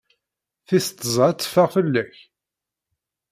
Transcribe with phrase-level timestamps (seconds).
[0.67, 2.13] Tis tẓa ad teffeɣ fell-ak?